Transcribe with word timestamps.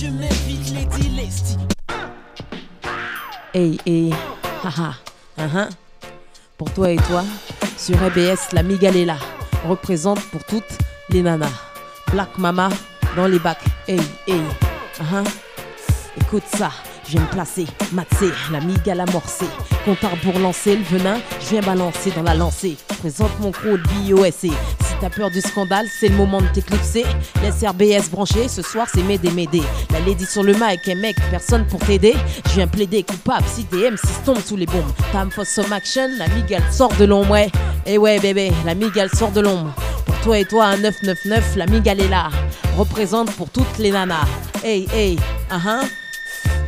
je 0.00 0.06
m'invite 0.06 0.70
les 0.70 1.08
les 1.08 1.28
Hey, 3.54 3.78
hey, 3.84 4.14
haha, 4.62 4.94
uh 5.38 5.68
Pour 6.56 6.72
toi 6.72 6.90
et 6.90 6.96
toi, 6.96 7.24
sur 7.76 8.00
ABS, 8.02 8.52
la 8.52 8.62
Migalela 8.62 9.16
représente 9.66 10.20
pour 10.30 10.44
toutes 10.44 10.78
les 11.08 11.22
nanas. 11.22 11.50
Black 12.12 12.38
Mama 12.38 12.68
dans 13.16 13.26
les 13.26 13.38
bacs. 13.40 13.64
Hey, 13.88 14.00
hey, 14.28 14.40
uh 15.00 15.24
Écoute 16.20 16.44
ça. 16.56 16.70
Je 17.08 17.12
viens 17.12 17.22
me 17.22 17.30
placer, 17.30 17.64
matser, 17.92 18.30
la 18.52 18.60
migale 18.60 19.00
amorcée. 19.00 19.48
Comptard 19.86 20.14
pour 20.22 20.38
lancer 20.38 20.76
le 20.76 20.82
venin, 20.82 21.18
je 21.40 21.46
viens 21.48 21.62
balancer 21.62 22.10
dans 22.10 22.22
la 22.22 22.34
lancée. 22.34 22.76
Présente 22.98 23.30
mon 23.40 23.50
crew 23.50 23.78
de 23.78 24.12
BOSC. 24.12 24.52
T'as 25.00 25.10
peur 25.10 25.30
du 25.30 25.40
scandale, 25.40 25.86
c'est 25.88 26.08
le 26.08 26.16
moment 26.16 26.40
de 26.40 26.46
t'éclipser. 26.48 27.04
Laisse 27.40 27.62
RBS 27.62 28.10
branché, 28.10 28.48
ce 28.48 28.62
soir 28.62 28.88
c'est 28.92 29.02
m'aider, 29.02 29.30
m'aider. 29.30 29.62
La 29.92 30.00
lady 30.00 30.26
sur 30.26 30.42
le 30.42 30.54
mic, 30.54 30.86
et 30.88 30.94
mec, 30.96 31.16
personne 31.30 31.64
pour 31.66 31.78
t'aider. 31.80 32.16
Je 32.48 32.54
viens 32.54 32.66
plaider 32.66 33.04
coupable 33.04 33.46
si 33.46 33.64
DM, 33.64 33.94
si 33.96 34.22
tombe 34.24 34.40
sous 34.40 34.56
les 34.56 34.66
bombes. 34.66 34.92
Time 35.12 35.30
for 35.30 35.46
some 35.46 35.72
action, 35.72 36.10
la 36.18 36.26
migale 36.28 36.64
sort 36.72 36.92
de 36.98 37.04
l'ombre, 37.04 37.30
ouais. 37.30 37.46
Et 37.86 37.94
eh 37.94 37.98
ouais, 37.98 38.18
bébé, 38.18 38.52
la 38.66 38.74
migale 38.74 39.10
sort 39.14 39.30
de 39.30 39.40
l'ombre. 39.40 39.72
Pour 40.04 40.18
toi 40.20 40.38
et 40.38 40.44
toi, 40.44 40.66
un 40.66 40.78
999, 40.78 41.56
la 41.56 41.66
migale 41.66 42.00
est 42.00 42.08
là. 42.08 42.30
Représente 42.76 43.30
pour 43.32 43.50
toutes 43.50 43.78
les 43.78 43.92
nanas. 43.92 44.26
Hey, 44.64 44.88
hey, 44.92 45.14
uh 45.14 45.58
-huh. 45.64 46.07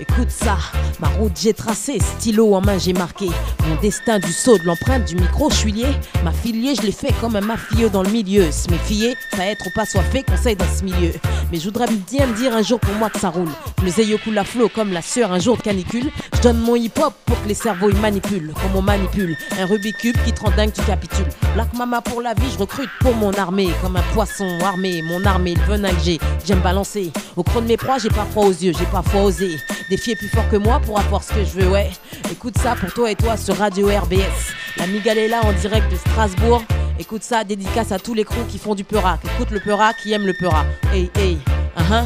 Écoute 0.00 0.30
ça, 0.30 0.56
ma 1.00 1.08
route 1.08 1.32
j'ai 1.40 1.52
tracé, 1.52 1.98
stylo 2.00 2.54
en 2.54 2.60
main 2.60 2.78
j'ai 2.78 2.92
marqué. 2.92 3.26
Mon 3.68 3.76
destin 3.76 4.18
du 4.18 4.32
saut 4.32 4.58
de 4.58 4.64
l'empreinte 4.64 5.04
du 5.04 5.16
micro, 5.16 5.50
je 5.50 5.56
suis 5.56 5.72
lié. 5.72 5.86
Ma 6.24 6.32
filier, 6.32 6.74
je 6.74 6.82
l'ai 6.82 6.92
fait 6.92 7.14
comme 7.20 7.36
un 7.36 7.40
mafieux 7.40 7.90
dans 7.90 8.02
le 8.02 8.10
milieu. 8.10 8.50
Se 8.50 8.70
méfier, 8.70 9.14
ça 9.36 9.46
être 9.46 9.66
ou 9.66 9.70
pas 9.74 9.84
soifé, 9.84 10.22
conseil 10.22 10.56
dans 10.56 10.66
ce 10.66 10.82
milieu. 10.84 11.12
Mais 11.52 11.58
je 11.58 11.64
voudrais 11.64 11.86
bien 11.86 12.26
me 12.26 12.34
dire 12.34 12.54
un 12.54 12.62
jour 12.62 12.80
pour 12.80 12.94
moi 12.94 13.10
que 13.10 13.20
ça 13.20 13.28
roule. 13.28 13.50
Le 13.84 13.90
zeyo 13.90 14.18
coule 14.18 14.38
à 14.38 14.44
flot 14.44 14.68
comme 14.68 14.92
la 14.92 15.02
sœur 15.02 15.32
un 15.32 15.38
jour 15.38 15.56
de 15.56 15.62
canicule. 15.62 16.10
Je 16.34 16.40
donne 16.42 16.58
mon 16.58 16.76
hip-hop 16.76 17.14
pour 17.26 17.42
que 17.42 17.48
les 17.48 17.54
cerveaux 17.54 17.90
ils 17.90 18.00
manipulent. 18.00 18.52
Comme 18.54 18.76
on 18.76 18.82
manipule 18.82 19.36
un 19.58 19.66
Rubik's 19.66 20.00
Cube 20.00 20.16
qui 20.24 20.32
te 20.32 20.40
rend 20.40 20.50
dingue, 20.56 20.72
tu 20.72 20.82
capitules. 20.82 21.26
Black 21.54 21.74
Mama 21.74 22.00
pour 22.00 22.22
la 22.22 22.32
vie, 22.34 22.50
je 22.52 22.58
recrute 22.58 22.90
pour 23.00 23.14
mon 23.14 23.32
armée. 23.34 23.70
Comme 23.82 23.96
un 23.96 24.02
poisson 24.14 24.58
armé, 24.64 25.02
mon 25.02 25.24
armée, 25.24 25.54
le 25.54 25.62
venin 25.62 25.90
que 25.90 26.00
j'ai, 26.02 26.18
j'aime 26.44 26.60
balancer. 26.60 27.12
Au 27.36 27.42
creux 27.42 27.60
de 27.60 27.66
mes 27.66 27.76
proies, 27.76 27.98
j'ai 27.98 28.08
pas 28.08 28.24
froid 28.30 28.46
aux 28.46 28.52
yeux, 28.52 28.72
j'ai 28.78 28.86
pas 28.86 29.02
foi 29.02 29.22
osé. 29.22 29.56
Défier 29.88 30.16
plus 30.16 30.28
fort 30.28 30.48
que 30.48 30.56
moi 30.56 30.80
pour 30.80 30.98
avoir 30.98 31.22
ce 31.22 31.32
que 31.32 31.44
je 31.44 31.60
veux, 31.60 31.68
ouais. 31.68 31.90
Écoute 32.30 32.56
ça 32.58 32.74
pour 32.76 32.92
toi 32.92 33.10
et 33.10 33.14
toi 33.16 33.36
sur 33.36 33.56
Radio 33.56 33.86
RBS. 33.86 34.54
La 34.76 34.86
Migale 34.86 35.18
est 35.18 35.28
là 35.28 35.40
en 35.44 35.52
direct 35.52 35.90
de 35.90 35.96
Strasbourg. 35.96 36.62
Écoute 36.98 37.22
ça, 37.22 37.44
dédicace 37.44 37.92
à 37.92 37.98
tous 37.98 38.14
les 38.14 38.24
crews 38.24 38.44
qui 38.48 38.58
font 38.58 38.74
du 38.74 38.84
peura. 38.84 39.18
Écoute 39.34 39.50
le 39.50 39.60
peura 39.60 39.94
qui 39.94 40.12
aime 40.12 40.26
le 40.26 40.34
peura. 40.34 40.64
Hey, 40.92 41.10
hey, 41.16 41.38
uh 41.76 41.82
-huh. 41.82 42.04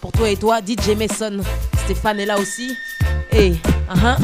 Pour 0.00 0.12
toi 0.12 0.28
et 0.30 0.36
toi, 0.36 0.60
DJ 0.60 0.96
Mason. 0.96 1.40
Stéphane 1.84 2.20
est 2.20 2.26
là 2.26 2.38
aussi. 2.38 2.76
Hey, 3.30 3.52
uh 3.52 3.98
-huh. 3.98 4.16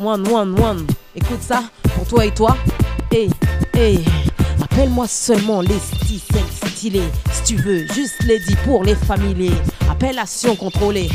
One, 0.00 0.26
one, 0.28 0.60
one. 0.60 0.86
Écoute 1.14 1.42
ça, 1.42 1.64
pour 1.94 2.06
toi 2.06 2.24
et 2.24 2.34
toi. 2.34 2.56
Hey, 3.10 3.30
hey. 3.74 4.04
Appelle-moi 4.62 5.06
seulement 5.06 5.60
les 5.60 5.78
stylés, 5.78 7.10
si 7.32 7.42
tu 7.44 7.56
veux, 7.62 7.86
juste 7.94 8.22
les 8.24 8.38
dit 8.40 8.56
pour 8.64 8.82
les 8.84 8.94
familiers. 8.94 9.52
Appellation 9.90 10.56
contrôlée, 10.56 11.08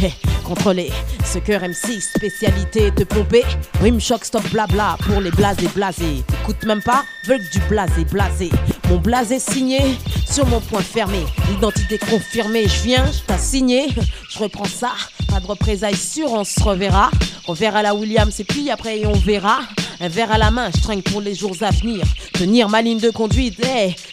contrôlée. 0.45 0.92
Ce 1.25 1.39
cœur 1.39 1.62
MC, 1.62 2.02
spécialité 2.02 2.92
te 2.92 3.03
pomper. 3.03 3.44
Rim 3.81 4.00
choc, 4.00 4.25
stop, 4.25 4.48
blabla 4.52 4.98
pour 5.06 5.22
les 5.22 5.31
blasés 5.31 5.67
blasés. 5.75 6.23
T'écoutes 6.28 6.64
même 6.66 6.81
pas, 6.81 7.03
veulent 7.25 7.47
du 7.52 7.59
blasé 7.70 8.06
blasé. 8.06 8.50
Mon 8.90 8.97
blasé 8.97 9.40
signé 9.40 9.97
sur 10.30 10.45
mon 10.47 10.59
point 10.59 10.81
fermé. 10.81 11.23
Identité 11.52 11.97
confirmée, 11.97 12.67
je 12.67 12.81
viens, 12.84 13.06
je 13.12 13.20
t'ai 13.22 13.40
signé. 13.40 13.88
Je 14.30 14.40
reprends 14.40 14.66
ça, 14.66 14.92
pas 15.30 15.40
de 15.40 15.47
représailles 15.47 15.95
sûr, 15.95 16.31
on 16.31 16.44
se 16.44 16.62
reverra. 16.62 17.12
On 17.47 17.53
verra 17.53 17.81
la 17.81 17.95
Williams 17.95 18.40
et 18.40 18.44
puis 18.44 18.70
après 18.70 19.06
on 19.06 19.14
verra. 19.14 19.59
Un 20.02 20.08
verre 20.08 20.31
à 20.31 20.38
la 20.38 20.50
main, 20.50 20.70
je 20.73 20.81
traîne 20.81 21.02
pour 21.03 21.20
les 21.20 21.36
jours 21.36 21.56
à 21.62 21.72
venir. 21.72 22.03
Tenir 22.34 22.69
ma 22.69 22.81
ligne 22.81 23.00
de 23.00 23.09
conduite, 23.09 23.62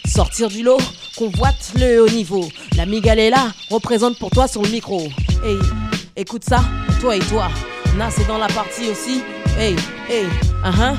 sortir 0.05 0.49
du 0.49 0.61
lot, 0.61 0.81
convoite 1.17 1.73
le 1.75 2.03
haut 2.03 2.09
niveau. 2.09 2.47
La 2.75 2.85
là, 2.85 3.51
représente 3.71 4.19
pour 4.19 4.29
toi 4.29 4.47
sur 4.47 4.61
le 4.61 4.69
micro. 4.69 5.01
Hey, 5.43 5.57
écoute 6.15 6.43
ça, 6.43 6.59
toi 7.01 7.15
et 7.15 7.19
toi. 7.19 7.47
Na, 7.97 8.11
c'est 8.11 8.27
dans 8.27 8.37
la 8.37 8.47
partie 8.47 8.89
aussi. 8.91 9.23
Hey, 9.57 9.75
hey, 10.09 10.25
uh 10.25 10.69
-huh. 10.69 10.95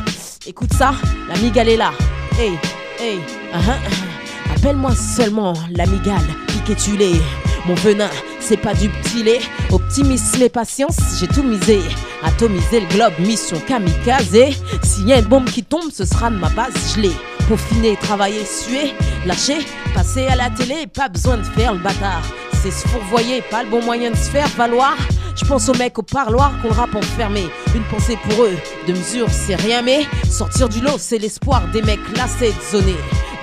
écoute 0.46 0.72
ça, 0.72 0.92
la 1.28 1.36
migale 1.40 1.68
est 1.68 1.76
là. 1.76 1.92
Hey, 2.38 2.58
hey, 2.98 3.18
uh 3.18 3.58
-huh. 3.58 4.54
Appelle-moi 4.54 4.94
seulement 5.16 5.54
la 5.76 5.86
migale, 5.86 6.28
piquez-tu 6.48 6.96
les. 6.96 7.20
Mon 7.66 7.74
venin, 7.74 8.10
c'est 8.40 8.60
pas 8.60 8.74
du 8.74 8.88
petit 8.88 9.22
lait. 9.22 9.40
Optimisme 9.70 10.42
et 10.42 10.48
patience, 10.48 10.98
j'ai 11.20 11.28
tout 11.28 11.44
misé. 11.44 11.80
Atomiser 12.24 12.80
le 12.80 12.86
globe, 12.94 13.14
mission 13.20 13.60
kamikaze. 13.68 14.56
S'il 14.82 15.06
y 15.08 15.12
a 15.12 15.18
une 15.18 15.28
bombe 15.28 15.50
qui 15.50 15.62
tombe, 15.62 15.90
ce 15.92 16.04
sera 16.04 16.30
de 16.30 16.38
ma 16.38 16.48
base 16.48 16.94
gelée. 16.94 17.16
Peaufiner, 17.48 17.96
travailler, 17.96 18.44
suer, 18.44 18.94
lâcher, 19.24 19.66
passer 19.94 20.26
à 20.26 20.36
la 20.36 20.50
télé, 20.50 20.86
pas 20.86 21.08
besoin 21.08 21.38
de 21.38 21.42
faire 21.42 21.72
le 21.72 21.78
bâtard. 21.78 22.22
C'est 22.62 22.70
se 22.70 22.86
fourvoyer, 22.86 23.40
pas 23.50 23.62
le 23.62 23.70
bon 23.70 23.82
moyen 23.82 24.10
de 24.10 24.16
se 24.16 24.28
faire 24.28 24.48
valoir. 24.48 24.94
Je 25.34 25.46
pense 25.46 25.66
aux 25.70 25.74
mecs 25.74 25.98
au 25.98 26.02
parloir 26.02 26.52
qu'on 26.60 26.68
rap 26.68 26.94
enfermé. 26.94 27.46
Une 27.74 27.84
pensée 27.84 28.18
pour 28.22 28.44
eux, 28.44 28.56
de 28.86 28.92
mesure 28.92 29.28
c'est 29.30 29.54
rien 29.54 29.80
mais 29.80 30.06
sortir 30.28 30.68
du 30.68 30.80
lot 30.80 30.98
c'est 30.98 31.16
l'espoir 31.16 31.62
des 31.72 31.80
mecs 31.80 32.16
lassés 32.16 32.52
de 32.52 32.78
zoner. 32.78 32.96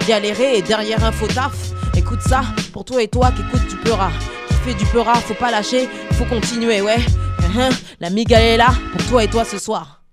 Galérer 0.07 0.61
derrière 0.61 1.03
un 1.03 1.11
faux 1.11 1.27
taf, 1.27 1.71
écoute 1.97 2.21
ça, 2.21 2.43
pour 2.73 2.85
toi 2.85 3.01
et 3.01 3.07
toi 3.07 3.31
qui 3.31 3.41
écoute 3.41 3.67
du 3.67 3.75
pleura. 3.77 4.11
Qui 4.49 4.53
fait 4.53 4.73
du 4.75 4.85
pleura, 4.85 5.15
faut 5.15 5.33
pas 5.33 5.49
lâcher, 5.49 5.89
faut 6.13 6.25
continuer, 6.25 6.81
ouais. 6.81 6.99
Uh-huh. 7.39 7.73
La 7.99 8.11
migale 8.11 8.43
est 8.43 8.57
là 8.57 8.71
pour 8.91 9.03
toi 9.07 9.23
et 9.23 9.27
toi 9.27 9.45
ce 9.45 9.57
soir. 9.57 10.04